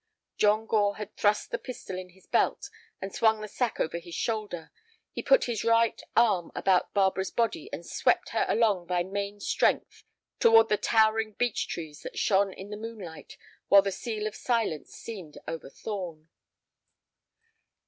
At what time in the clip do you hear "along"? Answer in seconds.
8.49-8.87